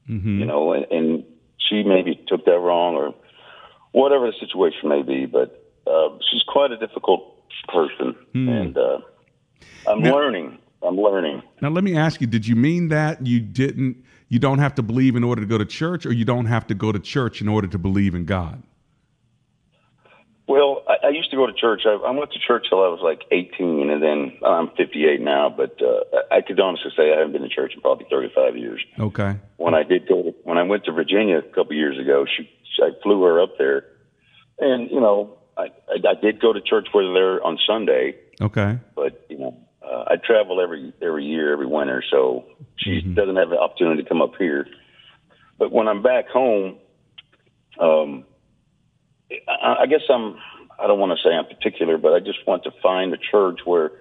Mm-hmm. 0.09 0.39
You 0.39 0.45
know, 0.45 0.73
and, 0.73 0.85
and 0.91 1.23
she 1.57 1.83
maybe 1.83 2.21
took 2.27 2.45
that 2.45 2.59
wrong, 2.59 2.95
or 2.95 3.15
whatever 3.91 4.27
the 4.27 4.38
situation 4.39 4.89
may 4.89 5.01
be. 5.01 5.25
But 5.25 5.63
uh, 5.88 6.10
she's 6.31 6.43
quite 6.48 6.72
a 6.72 6.77
difficult 6.77 7.36
person, 7.67 8.15
mm. 8.34 8.50
and 8.50 8.77
uh, 8.77 9.00
I'm 9.88 10.01
now, 10.01 10.15
learning. 10.15 10.58
I'm 10.81 10.98
learning. 10.98 11.41
Now, 11.62 11.69
let 11.69 11.84
me 11.84 11.96
ask 11.96 12.22
you: 12.22 12.27
Did 12.27 12.48
you 12.48 12.55
mean 12.55 12.89
that 12.89 13.25
you 13.25 13.39
didn't? 13.39 14.03
You 14.29 14.39
don't 14.39 14.60
have 14.60 14.75
to 14.75 14.84
believe 14.84 15.15
in 15.15 15.24
order 15.24 15.41
to 15.41 15.48
go 15.48 15.58
to 15.58 15.65
church, 15.65 16.05
or 16.05 16.13
you 16.13 16.25
don't 16.25 16.46
have 16.46 16.67
to 16.67 16.75
go 16.75 16.91
to 16.91 17.00
church 17.00 17.41
in 17.41 17.48
order 17.48 17.67
to 17.67 17.77
believe 17.77 18.13
in 18.13 18.25
God? 18.25 18.63
Well, 20.50 20.81
I, 20.88 21.08
I 21.08 21.10
used 21.10 21.29
to 21.29 21.38
go 21.38 21.46
to 21.46 21.53
church. 21.53 21.84
I, 21.86 21.91
I 21.91 22.10
went 22.10 22.31
to 22.31 22.39
church 22.39 22.65
till 22.69 22.84
I 22.84 22.88
was 22.88 23.01
like 23.03 23.22
18, 23.29 23.91
and 23.91 24.01
then 24.01 24.38
I'm 24.43 24.69
58 24.75 25.22
now. 25.22 25.48
But 25.48 25.79
uh, 25.79 26.22
I 26.31 26.41
could 26.41 26.60
honestly 26.60 26.89
say 26.98 27.13
I 27.13 27.17
haven't 27.17 27.34
been 27.34 27.43
to 27.43 27.50
church 27.50 27.74
in 27.75 27.81
probably 27.81 28.08
35 28.10 28.58
years. 28.58 28.84
Okay. 29.00 29.38
When 29.58 29.75
I 29.75 29.84
did 29.84 30.08
go, 30.08 30.24
to, 30.24 30.36
when 30.43 30.58
I 30.58 30.63
went 30.63 30.86
to 30.86 30.91
Virginia 30.91 31.38
a 31.38 31.53
couple 31.53 31.74
years 31.75 32.00
ago, 32.00 32.25
she, 32.25 32.50
I 32.81 32.91
flew 33.03 33.24
her 33.24 33.41
up 33.41 33.57
there, 33.57 33.86
and 34.59 34.89
you 34.89 35.00
know, 35.00 35.38
I, 35.57 35.67
I, 35.88 36.09
I 36.09 36.13
did 36.21 36.41
go 36.41 36.53
to 36.53 36.62
church 36.62 36.88
with 36.93 37.05
her 37.05 37.43
on 37.43 37.57
Sunday. 37.67 38.15
Okay. 38.41 38.79
But 38.95 39.25
you 39.29 39.38
know, 39.38 39.57
uh, 39.81 40.05
I 40.07 40.15
travel 40.15 40.62
every 40.62 40.93
every 41.01 41.25
year, 41.25 41.53
every 41.53 41.65
winter, 41.65 42.03
so 42.09 42.45
she 42.77 43.01
mm-hmm. 43.01 43.13
doesn't 43.13 43.36
have 43.36 43.50
the 43.50 43.59
opportunity 43.59 44.03
to 44.03 44.09
come 44.09 44.21
up 44.21 44.33
here. 44.38 44.67
But 45.57 45.71
when 45.71 45.88
I'm 45.88 46.01
back 46.01 46.29
home, 46.29 46.77
um, 47.79 48.25
I, 49.48 49.81
I 49.81 49.86
guess 49.88 50.01
I'm. 50.09 50.38
I 50.81 50.88
don't 50.88 51.00
want 51.00 51.12
to 51.12 51.21
say 51.21 51.36
I'm 51.36 51.45
particular, 51.45 51.98
but 51.98 52.13
I 52.13 52.19
just 52.19 52.48
want 52.48 52.63
to 52.63 52.71
find 52.81 53.13
a 53.13 53.17
church 53.17 53.59
where, 53.65 53.91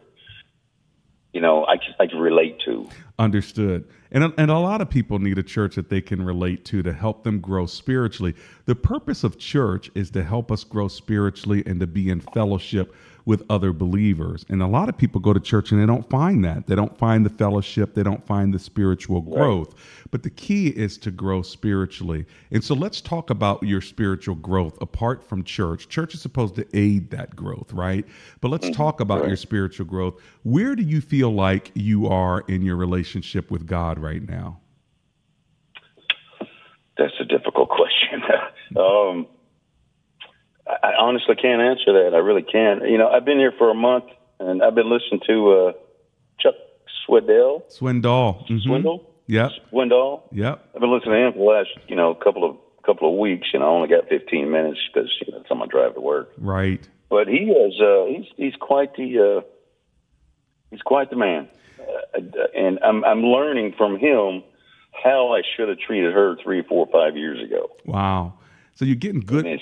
you 1.33 1.41
know, 1.41 1.67
I 1.67 1.77
I 2.01 2.07
can 2.07 2.19
relate 2.19 2.59
to. 2.61 2.89
Understood. 3.19 3.85
And 4.11 4.33
and 4.39 4.51
a 4.51 4.59
lot 4.59 4.81
of 4.81 4.89
people 4.89 5.19
need 5.19 5.39
a 5.39 5.43
church 5.43 5.75
that 5.75 5.91
they 5.91 6.01
can 6.01 6.25
relate 6.25 6.65
to 6.67 6.83
to 6.83 6.93
help 6.93 7.25
them 7.25 7.41
grow 7.41 7.67
spiritually. 7.67 8.35
The 8.65 8.75
purpose 8.75 9.25
of 9.25 9.39
church 9.39 9.91
is 9.95 10.11
to 10.13 10.25
help 10.25 10.51
us 10.51 10.65
grow 10.65 10.89
spiritually 10.89 11.63
and 11.67 11.79
to 11.81 11.87
be 11.87 12.09
in 12.09 12.21
fellowship 12.21 12.95
with 13.25 13.45
other 13.51 13.73
believers. 13.73 14.45
And 14.49 14.63
a 14.63 14.67
lot 14.67 14.89
of 14.89 14.97
people 14.97 15.21
go 15.21 15.33
to 15.33 15.41
church 15.41 15.71
and 15.71 15.81
they 15.81 15.87
don't 15.87 16.09
find 16.09 16.45
that. 16.45 16.67
They 16.67 16.75
don't 16.75 16.97
find 16.97 17.25
the 17.25 17.31
fellowship, 17.31 17.95
they 17.95 18.03
don't 18.03 18.27
find 18.27 18.53
the 18.55 18.59
spiritual 18.59 19.21
growth. 19.21 19.75
Right. 19.75 20.09
But 20.11 20.23
the 20.23 20.31
key 20.31 20.69
is 20.69 20.97
to 20.99 21.11
grow 21.11 21.43
spiritually. 21.43 22.25
And 22.51 22.65
so 22.65 22.75
let's 22.75 23.01
talk 23.01 23.31
about 23.31 23.63
your 23.63 23.81
spiritual 23.81 24.37
growth 24.37 24.81
apart 24.81 25.23
from 25.23 25.45
church. 25.45 25.89
Church 25.89 26.15
is 26.15 26.23
supposed 26.23 26.55
to 26.57 26.67
aid 26.77 27.11
that 27.11 27.37
growth, 27.37 27.73
right? 27.73 28.07
But 28.41 28.51
let's 28.51 28.67
mm-hmm. 28.67 28.75
talk 28.75 29.01
about 29.01 29.21
right. 29.21 29.29
your 29.29 29.37
spiritual 29.37 29.87
growth. 29.87 30.21
Where 30.45 30.75
do 30.75 30.83
you 30.83 31.01
feel 31.01 31.31
like 31.31 31.71
you 31.75 32.07
are 32.07 32.41
in 32.49 32.63
your 32.63 32.77
relationship 32.77 33.51
with 33.51 33.67
God 33.67 33.99
right 33.99 34.27
now? 34.27 34.61
That's 36.97 37.15
a 37.21 37.25
difficult 37.25 37.69
question. 37.79 38.23
um, 38.77 39.27
I 40.69 40.93
honestly 40.99 41.35
can't 41.35 41.63
answer 41.63 41.93
that. 42.05 42.11
I 42.15 42.19
really 42.19 42.43
can't. 42.43 42.89
You 42.89 42.99
know, 42.99 43.09
I've 43.09 43.25
been 43.25 43.39
here 43.39 43.53
for 43.57 43.71
a 43.71 43.75
month, 43.75 44.05
and 44.39 44.63
I've 44.63 44.75
been 44.75 44.91
listening 44.91 45.21
to 45.27 45.51
uh, 45.51 45.73
Chuck 46.39 46.55
Swindell. 47.07 47.63
Swindoll. 47.71 48.45
Mm-hmm. 48.45 48.59
Swindle. 48.59 49.11
Yep. 49.27 49.51
Swindoll. 49.73 50.23
Yep. 50.33 50.71
I've 50.75 50.81
been 50.81 50.93
listening 50.93 51.15
to 51.15 51.27
him 51.27 51.33
for 51.33 51.39
the 51.39 51.45
last, 51.45 51.89
you 51.89 51.97
know, 51.97 52.11
a 52.11 52.25
couple 52.25 52.49
of 52.49 52.57
couple 52.85 53.13
of 53.13 53.19
weeks, 53.19 53.49
and 53.53 53.63
I 53.63 53.67
only 53.67 53.89
got 53.89 54.09
15 54.09 54.51
minutes 54.51 54.79
because 54.93 55.11
you 55.21 55.33
know, 55.33 55.41
it's 55.41 55.51
on 55.51 55.59
my 55.59 55.67
drive 55.67 55.95
to 55.95 56.01
work. 56.01 56.33
Right. 56.39 56.87
But 57.11 57.29
he 57.29 57.51
is. 57.51 57.81
Uh, 57.81 58.07
he's 58.07 58.27
he's 58.37 58.55
quite 58.59 58.95
the 58.97 59.39
uh, 59.39 59.47
he's 60.71 60.83
quite 60.83 61.11
the 61.11 61.17
man, 61.17 61.49
uh, 61.81 62.21
and 62.55 62.79
I'm 62.83 63.05
I'm 63.05 63.23
learning 63.23 63.75
from 63.77 63.99
him 63.99 64.43
how 65.03 65.35
I 65.35 65.43
should 65.57 65.69
have 65.69 65.79
treated 65.79 66.13
her 66.13 66.37
three, 66.43 66.63
four, 66.63 66.87
five 66.93 67.17
years 67.17 67.43
ago. 67.43 67.71
Wow. 67.85 68.38
So 68.79 68.85
you're 68.85 68.95
getting 68.95 69.23
good, 69.23 69.61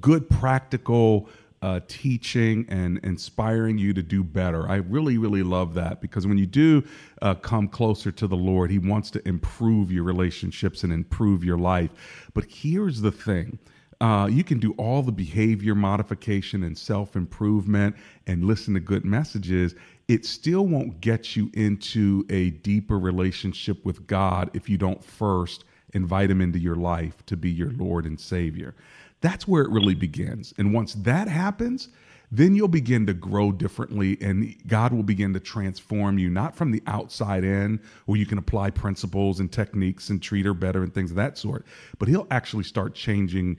good 0.00 0.30
practical 0.30 1.28
uh, 1.60 1.80
teaching 1.86 2.64
and 2.70 2.98
inspiring 3.04 3.76
you 3.76 3.92
to 3.92 4.02
do 4.02 4.24
better. 4.24 4.66
I 4.66 4.76
really, 4.76 5.18
really 5.18 5.42
love 5.42 5.74
that 5.74 6.00
because 6.00 6.26
when 6.26 6.38
you 6.38 6.46
do 6.46 6.82
uh, 7.20 7.34
come 7.34 7.68
closer 7.68 8.10
to 8.12 8.26
the 8.26 8.36
Lord, 8.36 8.70
He 8.70 8.78
wants 8.78 9.10
to 9.10 9.28
improve 9.28 9.92
your 9.92 10.04
relationships 10.04 10.82
and 10.82 10.94
improve 10.94 11.44
your 11.44 11.58
life. 11.58 11.90
But 12.32 12.46
here's 12.48 13.02
the 13.02 13.12
thing. 13.12 13.58
Uh, 14.00 14.30
you 14.32 14.42
can 14.42 14.60
do 14.60 14.72
all 14.78 15.02
the 15.02 15.12
behavior 15.12 15.74
modification 15.74 16.62
and 16.62 16.76
self 16.76 17.16
improvement 17.16 17.94
and 18.26 18.44
listen 18.44 18.72
to 18.72 18.80
good 18.80 19.04
messages. 19.04 19.74
It 20.08 20.24
still 20.24 20.66
won't 20.66 21.02
get 21.02 21.36
you 21.36 21.50
into 21.52 22.24
a 22.30 22.48
deeper 22.48 22.98
relationship 22.98 23.84
with 23.84 24.06
God 24.06 24.48
if 24.54 24.70
you 24.70 24.78
don't 24.78 25.04
first 25.04 25.64
invite 25.94 26.30
him 26.30 26.40
into 26.40 26.58
your 26.58 26.76
life 26.76 27.24
to 27.26 27.36
be 27.36 27.50
your 27.50 27.70
Lord 27.70 28.04
and 28.04 28.18
Savior. 28.18 28.74
That's 29.20 29.48
where 29.48 29.62
it 29.62 29.70
really 29.70 29.94
begins. 29.94 30.52
And 30.58 30.74
once 30.74 30.94
that 30.94 31.28
happens, 31.28 31.88
then 32.30 32.54
you'll 32.54 32.68
begin 32.68 33.06
to 33.06 33.14
grow 33.14 33.52
differently 33.52 34.18
and 34.20 34.54
God 34.66 34.92
will 34.92 35.02
begin 35.02 35.32
to 35.34 35.40
transform 35.40 36.18
you, 36.18 36.28
not 36.28 36.56
from 36.56 36.72
the 36.72 36.82
outside 36.86 37.44
in, 37.44 37.80
where 38.06 38.18
you 38.18 38.26
can 38.26 38.38
apply 38.38 38.70
principles 38.70 39.40
and 39.40 39.50
techniques 39.50 40.10
and 40.10 40.20
treat 40.20 40.44
her 40.44 40.54
better 40.54 40.82
and 40.82 40.92
things 40.92 41.10
of 41.10 41.16
that 41.16 41.38
sort, 41.38 41.64
but 41.98 42.08
He'll 42.08 42.26
actually 42.30 42.64
start 42.64 42.94
changing 42.94 43.56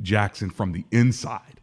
Jackson 0.00 0.48
from 0.50 0.72
the 0.72 0.84
inside 0.92 1.60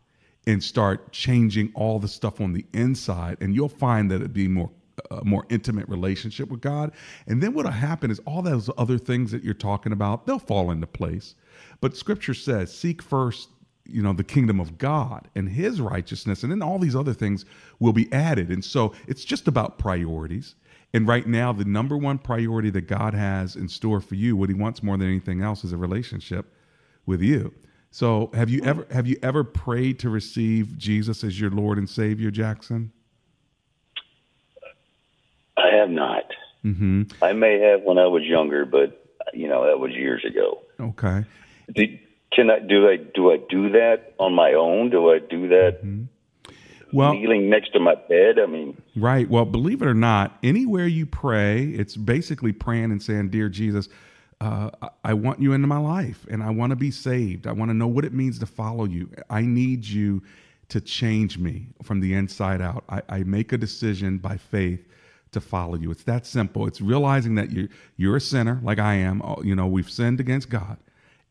and 0.47 0.61
start 0.63 1.11
changing 1.11 1.71
all 1.75 1.99
the 1.99 2.07
stuff 2.07 2.41
on 2.41 2.53
the 2.53 2.65
inside. 2.73 3.37
And 3.41 3.55
you'll 3.55 3.69
find 3.69 4.11
that 4.11 4.15
it'd 4.15 4.33
be 4.33 4.47
more 4.47 4.71
a 5.09 5.23
more 5.25 5.45
intimate 5.49 5.87
relationship 5.89 6.49
with 6.49 6.61
God. 6.61 6.91
And 7.27 7.41
then 7.41 7.53
what'll 7.53 7.71
happen 7.71 8.11
is 8.11 8.19
all 8.25 8.41
those 8.41 8.69
other 8.77 8.97
things 8.97 9.31
that 9.31 9.43
you're 9.43 9.53
talking 9.53 9.91
about, 9.91 10.25
they'll 10.25 10.39
fall 10.39 10.71
into 10.71 10.87
place. 10.87 11.35
But 11.79 11.97
scripture 11.97 12.33
says, 12.33 12.73
seek 12.73 13.01
first, 13.01 13.49
you 13.85 14.01
know, 14.01 14.13
the 14.13 14.23
kingdom 14.23 14.59
of 14.59 14.77
God 14.77 15.27
and 15.35 15.49
his 15.49 15.81
righteousness, 15.81 16.43
and 16.43 16.51
then 16.51 16.61
all 16.61 16.79
these 16.79 16.95
other 16.95 17.13
things 17.13 17.45
will 17.79 17.93
be 17.93 18.11
added. 18.13 18.49
And 18.49 18.63
so 18.63 18.93
it's 19.07 19.25
just 19.25 19.47
about 19.47 19.77
priorities. 19.77 20.55
And 20.93 21.07
right 21.07 21.25
now, 21.25 21.53
the 21.53 21.65
number 21.65 21.97
one 21.97 22.17
priority 22.17 22.69
that 22.71 22.87
God 22.87 23.13
has 23.13 23.55
in 23.55 23.69
store 23.69 24.01
for 24.01 24.15
you, 24.15 24.35
what 24.35 24.49
he 24.49 24.55
wants 24.55 24.83
more 24.83 24.97
than 24.97 25.07
anything 25.07 25.41
else, 25.41 25.63
is 25.63 25.71
a 25.71 25.77
relationship 25.77 26.45
with 27.05 27.21
you. 27.21 27.53
So 27.91 28.29
have 28.33 28.49
you 28.49 28.63
ever 28.63 28.87
have 28.91 29.07
you 29.07 29.17
ever 29.21 29.43
prayed 29.43 29.99
to 29.99 30.09
receive 30.09 30.77
Jesus 30.77 31.23
as 31.23 31.39
your 31.39 31.49
Lord 31.49 31.77
and 31.77 31.89
Savior, 31.89 32.31
Jackson? 32.31 32.91
I 35.81 35.85
have 35.85 35.89
not. 35.89 36.23
Mm-hmm. 36.63 37.23
I 37.23 37.33
may 37.33 37.59
have 37.59 37.81
when 37.81 37.97
I 37.97 38.05
was 38.07 38.23
younger, 38.23 38.65
but 38.65 39.03
you 39.33 39.47
know 39.47 39.65
that 39.65 39.79
was 39.79 39.91
years 39.91 40.23
ago. 40.23 40.61
Okay. 40.79 41.25
Did, 41.73 41.99
can 42.31 42.49
I 42.51 42.59
do 42.59 42.87
I 42.87 42.97
do 42.97 43.31
I 43.31 43.37
do 43.49 43.69
that 43.69 44.13
on 44.19 44.33
my 44.33 44.53
own? 44.53 44.89
Do 44.91 45.11
I 45.11 45.19
do 45.19 45.47
that? 45.47 45.83
Mm-hmm. 45.83 46.03
Well, 46.93 47.13
kneeling 47.13 47.49
next 47.49 47.71
to 47.73 47.79
my 47.79 47.95
bed. 47.95 48.37
I 48.37 48.45
mean, 48.45 48.79
right. 48.95 49.29
Well, 49.29 49.45
believe 49.45 49.81
it 49.81 49.87
or 49.87 49.93
not, 49.93 50.37
anywhere 50.43 50.87
you 50.87 51.05
pray, 51.05 51.63
it's 51.63 51.95
basically 51.95 52.51
praying 52.51 52.91
and 52.91 53.01
saying, 53.01 53.29
"Dear 53.29 53.49
Jesus." 53.49 53.89
Uh, 54.39 54.71
I 55.03 55.13
want 55.13 55.39
you 55.39 55.53
into 55.53 55.67
my 55.67 55.77
life 55.77 56.25
and 56.27 56.41
I 56.41 56.49
want 56.49 56.71
to 56.71 56.75
be 56.75 56.89
saved. 56.89 57.45
I 57.45 57.51
want 57.51 57.69
to 57.69 57.75
know 57.75 57.85
what 57.85 58.05
it 58.05 58.11
means 58.11 58.39
to 58.39 58.47
follow 58.47 58.85
you. 58.85 59.07
I 59.29 59.43
need 59.43 59.85
you 59.85 60.23
to 60.69 60.81
change 60.81 61.37
me 61.37 61.67
from 61.83 61.99
the 61.99 62.15
inside 62.15 62.59
out. 62.59 62.83
I, 62.89 63.03
I 63.07 63.19
make 63.21 63.53
a 63.53 63.57
decision 63.59 64.17
by 64.17 64.37
faith 64.37 64.83
to 65.31 65.41
follow 65.41 65.75
you. 65.75 65.91
It's 65.91 66.03
that 66.03 66.25
simple. 66.25 66.67
It's 66.67 66.81
realizing 66.81 67.35
that 67.35 67.51
you 67.51 67.69
you're 67.95 68.17
a 68.17 68.21
sinner 68.21 68.59
like 68.63 68.79
I 68.79 68.95
am. 68.95 69.21
Oh, 69.21 69.41
you 69.43 69.55
know, 69.55 69.67
we've 69.67 69.89
sinned 69.89 70.19
against 70.19 70.49
God 70.49 70.77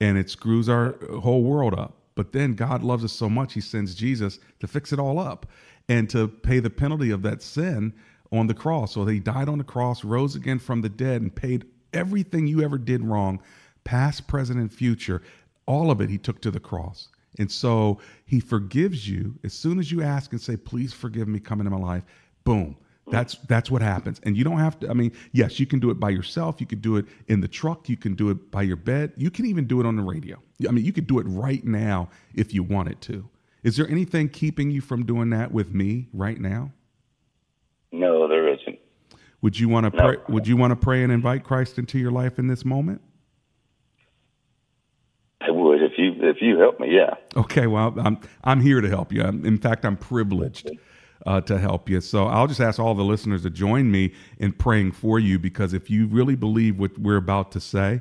and 0.01 0.17
it 0.17 0.31
screws 0.31 0.69
our 0.69 0.97
whole 1.21 1.43
world 1.43 1.75
up. 1.75 1.97
But 2.15 2.33
then 2.33 2.55
God 2.55 2.83
loves 2.83 3.05
us 3.05 3.13
so 3.13 3.29
much 3.29 3.55
he 3.55 3.61
sends 3.61 3.95
Jesus 3.95 4.39
to 4.59 4.67
fix 4.67 4.93
it 4.93 4.99
all 4.99 5.19
up 5.19 5.47
and 5.89 6.09
to 6.11 6.29
pay 6.29 6.61
the 6.61 6.71
penalty 6.71 7.11
of 7.11 7.23
that 7.23 7.43
sin 7.43 7.93
on 8.33 8.47
the 8.47 8.55
cross. 8.55 8.95
So 8.95 9.05
he 9.07 9.21
died 9.21 9.49
on 9.49 9.59
the 9.59 9.65
cross, 9.65 10.05
rose 10.05 10.37
again 10.37 10.59
from 10.59 10.81
the 10.81 10.89
dead 10.89 11.23
and 11.23 11.35
paid 11.35 11.67
everything 11.93 12.47
you 12.47 12.63
ever 12.63 12.79
did 12.79 13.05
wrong, 13.05 13.41
past, 13.85 14.27
present 14.27 14.59
and 14.59 14.73
future. 14.73 15.23
All 15.67 15.91
of 15.91 16.01
it 16.01 16.11
he 16.11 16.19
took 16.19 16.41
to 16.43 16.51
the 16.51 16.61
cross. 16.61 17.09
And 17.39 17.51
so 17.51 17.99
he 18.27 18.41
forgives 18.41 19.09
you 19.09 19.35
as 19.45 19.53
soon 19.53 19.79
as 19.79 19.91
you 19.91 20.03
ask 20.03 20.33
and 20.33 20.41
say, 20.41 20.57
Please 20.57 20.93
forgive 20.93 21.29
me, 21.29 21.39
come 21.39 21.61
into 21.61 21.71
my 21.71 21.79
life. 21.79 22.03
Boom. 22.45 22.77
That's 23.11 23.35
that's 23.49 23.71
what 23.71 23.83
happens. 23.83 24.21
And 24.25 24.37
you 24.37 24.45
don't 24.45 24.59
have 24.59 24.79
to 24.81 24.91
I 24.91 24.93
mean, 24.93 25.13
yes, 25.33 25.59
you 25.61 25.67
can 25.67 25.79
do 25.81 25.91
it 25.91 26.01
by 26.01 26.11
yourself, 26.11 26.61
you 26.61 26.67
could 26.67 26.83
do 26.83 26.97
it 26.97 27.07
in 27.29 27.41
the 27.41 27.49
truck, 27.49 27.89
you 27.89 27.97
can 27.97 28.15
do 28.15 28.31
it 28.31 28.51
by 28.51 28.63
your 28.63 28.77
bed, 28.77 29.13
you 29.17 29.31
can 29.31 29.47
even 29.47 29.67
do 29.67 29.81
it 29.81 29.87
on 29.87 29.97
the 29.97 30.03
radio. 30.03 30.39
I 30.69 30.73
mean, 30.73 30.85
you 30.85 30.93
could 30.93 31.07
do 31.07 31.19
it 31.19 31.25
right 31.25 31.65
now 31.65 32.09
if 32.35 32.53
you 32.55 32.63
wanted 32.63 33.01
to. 33.03 33.29
Is 33.63 33.77
there 33.77 33.89
anything 33.89 34.29
keeping 34.29 34.71
you 34.71 34.81
from 34.81 35.05
doing 35.05 35.31
that 35.31 35.53
with 35.53 35.73
me 35.75 36.09
right 36.13 36.41
now? 36.41 36.73
No, 37.93 38.29
there 38.29 38.49
isn't. 38.49 38.79
Would 39.43 39.59
you 39.59 39.69
want 39.69 39.91
to 39.91 39.97
no. 39.97 40.03
pray 40.03 40.17
would 40.29 40.47
you 40.47 40.57
want 40.57 40.71
to 40.73 40.77
pray 40.77 41.03
and 41.03 41.13
invite 41.13 41.45
Christ 41.45 41.79
into 41.79 41.99
your 41.99 42.11
life 42.11 42.39
in 42.39 42.47
this 42.47 42.65
moment? 42.65 43.01
I 45.41 45.51
would 45.51 45.83
if 45.83 45.93
you 45.97 46.13
if 46.21 46.37
you 46.41 46.59
help 46.59 46.79
me, 46.79 46.95
yeah. 46.95 47.15
Okay, 47.37 47.67
well, 47.67 47.95
I'm 47.99 48.19
I'm 48.45 48.61
here 48.61 48.81
to 48.81 48.89
help 48.89 49.13
you. 49.13 49.23
in 49.23 49.59
fact, 49.59 49.85
I'm 49.85 49.97
privileged 49.97 50.71
uh, 51.27 51.41
to 51.43 51.59
help 51.59 51.89
you. 51.89 52.01
So 52.01 52.27
I'll 52.27 52.47
just 52.47 52.61
ask 52.61 52.79
all 52.79 52.95
the 52.95 53.03
listeners 53.05 53.43
to 53.43 53.51
join 53.51 53.91
me 53.91 54.13
in 54.39 54.53
praying 54.53 54.93
for 54.93 55.19
you 55.19 55.39
because 55.39 55.73
if 55.75 55.91
you 55.91 56.07
really 56.07 56.37
believe 56.37 56.79
what 56.79 56.99
we're 56.99 57.17
about 57.17 57.53
to 57.53 57.61
say, 57.61 58.01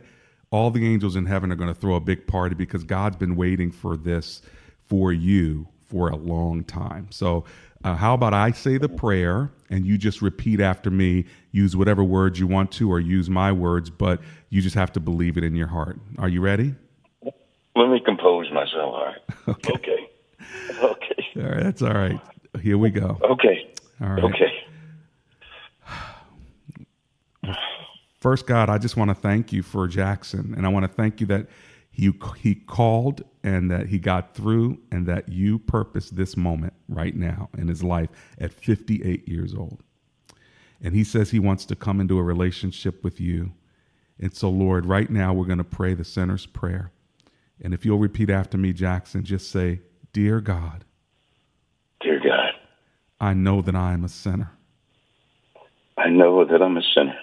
all 0.52 0.72
the 0.72 0.86
angels 0.86 1.16
in 1.16 1.26
heaven 1.26 1.52
are 1.52 1.56
going 1.56 1.74
to 1.74 1.80
throw 1.80 1.96
a 1.96 2.00
big 2.00 2.26
party 2.28 2.56
because 2.56 2.84
God's 2.84 3.18
been 3.18 3.36
waiting 3.36 3.72
for 3.72 3.96
this 3.98 4.42
for 4.88 5.12
you 5.14 5.68
for 5.88 6.10
a 6.10 6.16
long 6.16 6.64
time. 6.64 7.08
So 7.12 7.46
Uh, 7.82 7.96
how 7.96 8.14
about 8.14 8.34
I 8.34 8.52
say 8.52 8.78
the 8.78 8.90
prayer 8.90 9.52
and 9.70 9.86
you 9.86 9.98
just 9.98 10.22
repeat 10.22 10.60
after 10.60 10.92
me? 10.92 11.24
Use 11.54 11.78
whatever 11.78 12.04
words 12.04 12.38
you 12.38 12.46
want 12.46 12.74
to, 12.74 12.92
or 12.92 13.00
use 13.00 13.30
my 13.30 13.54
words, 13.54 13.90
but 13.90 14.20
you 14.50 14.62
just 14.62 14.76
have 14.76 14.92
to 14.94 15.00
believe 15.00 15.38
it 15.38 15.46
in 15.46 15.56
your 15.56 15.68
heart. 15.68 15.98
Are 16.18 16.28
you 16.28 16.42
ready? 16.42 16.76
Let 17.24 17.90
me 17.90 18.02
compose 18.04 18.52
myself. 18.52 18.94
All 18.94 19.06
right. 19.06 19.22
Okay. 19.48 19.72
Okay. 19.72 20.08
okay. 20.84 21.24
All 21.38 21.44
right. 21.44 21.64
That's 21.64 21.82
all 21.82 21.94
right. 21.94 22.20
Here 22.62 22.78
we 22.78 22.90
go. 22.90 23.20
Okay. 23.24 23.74
All 24.02 24.10
right. 24.10 24.24
Okay. 24.24 24.52
First, 28.20 28.48
God, 28.48 28.70
I 28.70 28.78
just 28.78 28.98
want 28.98 29.10
to 29.10 29.16
thank 29.16 29.54
you 29.54 29.64
for 29.64 29.88
Jackson, 29.88 30.54
and 30.58 30.66
I 30.66 30.70
want 30.70 30.84
to 30.84 30.92
thank 30.92 31.22
you 31.22 31.28
that 31.28 31.48
he 31.90 32.14
he 32.38 32.56
called 32.56 33.24
and 33.44 33.72
that 33.72 33.88
he 33.88 33.98
got 33.98 34.36
through, 34.36 34.80
and 34.92 35.06
that 35.08 35.30
you 35.30 35.60
purpose 35.60 36.10
this 36.10 36.36
moment 36.36 36.74
right 36.88 37.16
now 37.16 37.50
in 37.58 37.68
his 37.68 37.82
life 37.82 38.10
at 38.40 38.54
58 38.54 39.28
years 39.28 39.56
old. 39.56 39.82
And 40.82 40.96
he 40.96 41.04
says 41.04 41.32
he 41.32 41.40
wants 41.40 41.66
to 41.66 41.76
come 41.76 42.00
into 42.00 42.18
a 42.18 42.24
relationship 42.24 43.04
with 43.04 43.20
you. 43.20 43.52
And 44.20 44.34
so, 44.34 44.50
Lord, 44.50 44.86
right 44.86 45.10
now 45.10 45.34
we're 45.34 45.46
going 45.46 45.58
to 45.58 45.64
pray 45.64 45.94
the 45.94 46.04
sinner's 46.04 46.46
prayer. 46.46 46.92
And 47.62 47.74
if 47.74 47.86
you'll 47.86 48.00
repeat 48.00 48.30
after 48.30 48.58
me, 48.58 48.74
Jackson, 48.74 49.24
just 49.24 49.52
say, 49.52 49.82
Dear 50.14 50.42
God, 50.42 50.86
Dear 52.02 52.20
God, 52.20 52.54
I 53.20 53.34
know 53.34 53.62
that 53.62 53.76
I 53.76 53.94
am 53.94 54.06
a 54.06 54.10
sinner. 54.10 54.52
I 55.98 56.10
know 56.10 56.46
that 56.46 56.62
I'm 56.62 56.78
a 56.78 56.84
sinner. 56.96 57.18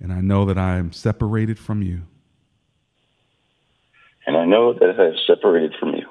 And 0.00 0.12
I 0.12 0.22
know 0.22 0.46
that 0.46 0.56
I 0.56 0.78
am 0.78 0.92
separated 0.92 1.58
from 1.58 1.82
you. 1.82 2.00
And 4.26 4.38
I 4.38 4.46
know 4.46 4.72
that 4.72 4.98
I 4.98 5.04
have 5.04 5.14
separated 5.26 5.74
from 5.78 5.94
you. 5.94 6.06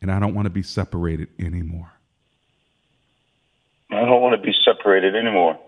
And 0.00 0.10
I 0.10 0.18
don't 0.18 0.34
want 0.34 0.46
to 0.46 0.50
be 0.50 0.64
separated 0.64 1.28
anymore. 1.38 1.92
I 3.92 4.00
don't 4.04 4.20
want 4.20 4.34
to 4.34 4.44
be 4.44 4.54
separated 4.64 5.14
anymore. 5.14 5.60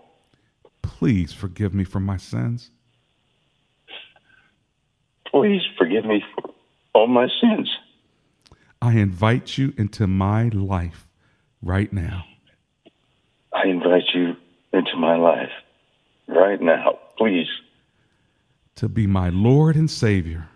Please 0.81 1.31
forgive 1.31 1.73
me 1.73 1.85
for 1.85 2.01
my 2.01 2.17
sins. 2.17 2.69
Please 5.27 5.61
forgive 5.77 6.03
me 6.03 6.21
for 6.33 6.53
all 6.93 7.07
my 7.07 7.29
sins. 7.39 7.69
I 8.81 8.93
invite 8.93 9.57
you 9.57 9.73
into 9.77 10.05
my 10.07 10.49
life 10.49 11.04
right 11.65 11.91
now. 11.91 12.23
I 13.53 13.67
invite 13.67 14.03
you 14.13 14.35
into 14.71 14.95
my 14.97 15.17
life 15.17 15.51
right 16.27 16.61
now, 16.61 16.99
please. 17.17 17.47
To 18.75 18.87
be 18.87 19.07
my 19.07 19.29
Lord 19.29 19.75
and 19.75 19.89
Savior. 19.89 20.47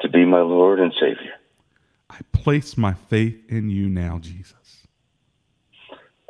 To 0.00 0.08
be 0.08 0.24
my 0.24 0.40
Lord 0.40 0.80
and 0.80 0.92
Savior. 0.94 1.34
I 2.08 2.18
place 2.32 2.76
my 2.76 2.94
faith 2.94 3.36
in 3.48 3.70
you 3.70 3.88
now, 3.88 4.18
Jesus. 4.18 4.54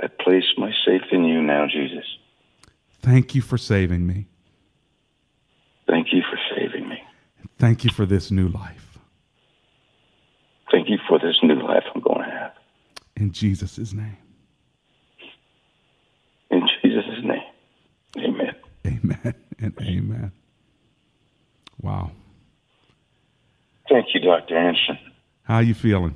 I 0.02 0.08
place 0.08 0.54
my 0.58 0.72
faith 0.84 1.02
in 1.12 1.24
you 1.24 1.42
now, 1.42 1.66
Jesus. 1.66 2.04
Thank 3.02 3.34
you 3.34 3.42
for 3.42 3.58
saving 3.58 4.06
me. 4.06 4.26
Thank 5.86 6.12
you 6.12 6.22
for 6.22 6.38
saving 6.56 6.88
me. 6.88 7.02
Thank 7.58 7.84
you 7.84 7.90
for 7.90 8.06
this 8.06 8.30
new 8.30 8.48
life. 8.48 8.98
Thank 10.70 10.88
you 10.88 10.98
for 11.08 11.18
this 11.18 11.38
new 11.42 11.60
life 11.60 11.84
I'm 11.94 12.00
going 12.00 12.04
to 12.04 12.09
have. 12.09 12.09
In 13.20 13.32
Jesus' 13.32 13.92
name. 13.92 14.16
In 16.50 16.66
Jesus' 16.82 17.04
name. 17.22 17.42
Amen. 18.16 18.54
Amen 18.86 19.34
and 19.58 19.74
amen. 19.82 20.32
Wow. 21.82 22.12
Thank 23.90 24.06
you, 24.14 24.20
Dr. 24.20 24.56
Anderson. 24.56 24.98
How 25.42 25.56
are 25.56 25.62
you 25.62 25.74
feeling? 25.74 26.14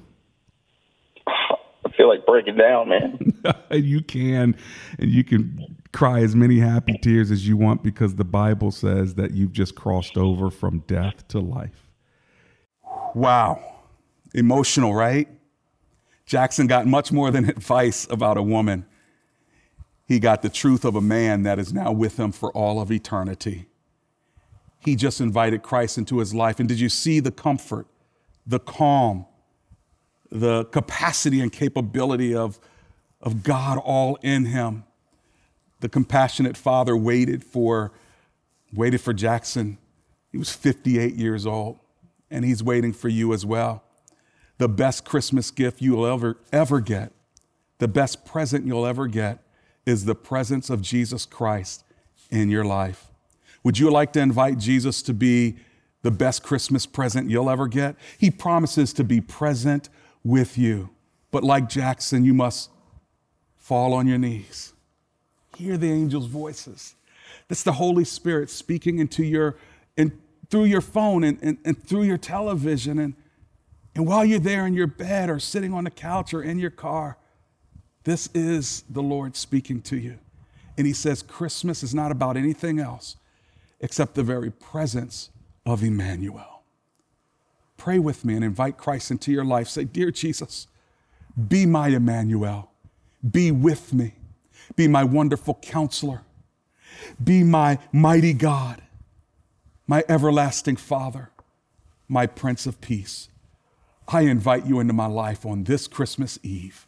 I 1.27 1.91
feel 1.95 2.09
like 2.09 2.25
breaking 2.25 2.57
down, 2.57 2.89
man. 2.89 3.19
you 3.71 4.01
can, 4.01 4.57
and 4.99 5.11
you 5.11 5.25
can 5.25 5.77
cry 5.93 6.21
as 6.21 6.35
many 6.35 6.59
happy 6.59 6.97
tears 7.03 7.31
as 7.31 7.47
you 7.47 7.59
want 7.59 7.83
because 7.83 8.15
the 8.15 8.25
Bible 8.25 8.71
says 8.71 9.17
that 9.17 9.33
you've 9.33 9.53
just 9.53 9.75
crossed 9.75 10.17
over 10.17 10.51
from 10.51 10.79
death 10.87 11.29
to 11.29 11.39
life. 11.39 11.91
Wow. 13.15 13.63
Emotional, 14.35 14.95
right? 14.95 15.29
Jackson 16.27 16.67
got 16.67 16.87
much 16.87 17.13
more 17.13 17.31
than 17.31 17.49
advice 17.49 18.07
about 18.11 18.37
a 18.37 18.43
woman. 18.43 18.87
He 20.07 20.19
got 20.19 20.43
the 20.43 20.49
truth 20.49 20.85
of 20.85 20.95
a 20.97 21.01
man 21.01 21.45
that 21.45 21.59
is 21.59 21.73
now 21.73 21.93
with 21.93 22.19
him 22.19 22.33
for 22.33 22.53
all 22.53 22.81
of 22.81 22.93
eternity. 22.93 23.67
He 24.79 24.97
just 24.97 25.21
invited 25.21 25.63
Christ 25.63 25.97
into 25.97 26.19
his 26.19 26.35
life. 26.35 26.61
And 26.61 26.69
did 26.69 26.79
you 26.79 26.91
see 26.91 27.21
the 27.21 27.31
comfort, 27.31 27.87
the 28.47 28.59
calm, 28.59 29.25
the 30.31 30.67
capacity 30.67 31.41
and 31.41 31.51
capability 31.51 32.35
of, 32.35 32.59
of 33.23 33.43
God 33.43 33.79
all 33.79 34.17
in 34.23 34.45
him? 34.45 34.85
The 35.81 35.89
compassionate 35.89 36.57
father 36.57 36.95
waited 36.95 37.43
for, 37.45 37.93
waited 38.75 39.01
for 39.01 39.15
Jackson. 39.15 39.79
He 40.31 40.37
was 40.37 40.51
58 40.51 41.15
years 41.15 41.47
old, 41.47 41.79
and 42.31 42.45
he's 42.45 42.63
waiting 42.63 42.93
for 42.93 43.09
you 43.09 43.33
as 43.33 43.47
well. 43.47 43.84
The 44.65 44.69
best 44.69 45.05
Christmas 45.05 45.51
gift 45.51 45.83
you'll 45.83 46.07
ever, 46.07 46.39
ever 46.51 46.81
get, 46.81 47.13
the 47.81 47.87
best 47.87 48.25
present 48.25 48.65
you'll 48.67 48.87
ever 48.87 49.07
get 49.07 49.41
is 49.85 50.07
the 50.07 50.15
presence 50.15 50.71
of 50.71 50.81
Jesus 50.81 51.27
Christ 51.27 51.85
in 52.31 52.49
your 52.49 52.65
life. 52.65 53.09
Would 53.63 53.79
you 53.79 53.91
like 53.91 54.15
to 54.15 54.21
invite 54.21 54.57
Jesus 54.57 55.03
to 55.03 55.13
be 55.13 55.57
the 56.01 56.11
best 56.11 56.43
Christmas 56.43 56.87
present 56.87 57.29
you'll 57.29 57.51
ever 57.51 57.69
get? 57.69 57.97
He 58.17 58.31
promises 58.31 58.95
to 58.95 59.05
be 59.05 59.21
present 59.21 59.91
with 60.25 60.57
you. 60.57 60.89
But 61.31 61.45
like 61.45 61.69
Jackson, 61.69 62.25
you 62.25 62.33
must 62.33 62.71
fall 63.59 63.93
on 63.93 64.07
your 64.07 64.17
knees. 64.17 64.73
Hear 65.59 65.77
the 65.77 65.93
angels' 65.93 66.25
voices. 66.25 66.95
That's 67.49 67.65
the 67.65 67.73
Holy 67.73 68.07
Spirit 68.07 68.49
speaking 68.49 68.99
into 68.99 69.25
your, 69.25 69.57
in, 69.99 70.19
through 70.49 70.65
your 70.65 70.81
phone 70.81 71.23
and, 71.23 71.39
and, 71.43 71.59
and 71.67 71.87
through 71.87 72.05
your 72.05 72.17
television. 72.17 72.99
And, 72.99 73.15
and 73.95 74.07
while 74.07 74.25
you're 74.25 74.39
there 74.39 74.67
in 74.67 74.75
your 74.75 74.87
bed 74.87 75.31
or 75.31 75.39
sitting 75.39 75.73
on 75.73 75.85
the 75.85 75.91
couch 75.91 76.35
or 76.35 76.43
in 76.43 76.59
your 76.59 76.71
car, 76.71 77.17
this 78.05 78.29
is 78.35 78.85
the 78.91 79.03
Lord 79.03 79.37
speaking 79.37 79.81
to 79.83 79.97
you. 79.97 80.19
And 80.77 80.87
He 80.87 80.93
says, 80.93 81.23
Christmas 81.23 81.83
is 81.83 81.95
not 81.95 82.11
about 82.11 82.37
anything 82.37 82.81
else 82.81 83.17
except 83.81 84.15
the 84.15 84.23
very 84.23 84.51
presence 84.51 85.31
of 85.65 85.83
Immanuel. 85.83 86.63
Pray 87.77 87.99
with 87.99 88.25
me 88.25 88.35
and 88.35 88.45
invite 88.45 88.77
Christ 88.77 89.11
into 89.11 89.31
your 89.31 89.45
life. 89.45 89.69
Say, 89.69 89.85
Dear 89.85 90.11
Jesus, 90.11 90.67
be 91.49 91.67
my 91.67 91.89
Immanuel. 91.89 92.71
Be 93.29 93.51
with 93.51 93.93
me. 93.93 94.15
Be 94.77 94.89
my 94.89 95.05
wonderful 95.05 95.59
counselor. 95.63 96.23
Be 97.23 97.43
my 97.43 97.79
mighty 97.93 98.33
God, 98.33 98.83
my 99.87 100.05
everlasting 100.09 100.77
Father, 100.77 101.31
my 102.09 102.27
Prince 102.27 102.67
of 102.67 102.81
Peace. 102.81 103.29
I 104.09 104.23
invite 104.23 104.67
you 104.67 104.81
into 104.81 104.93
my 104.93 105.07
life 105.07 105.47
on 105.47 105.65
this 105.65 105.87
Christmas 105.87 106.39
Eve 106.43 106.87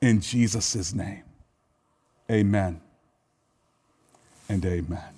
in 0.00 0.20
Jesus' 0.20 0.94
name. 0.94 1.24
Amen 2.30 2.80
and 4.48 4.64
amen. 4.64 5.15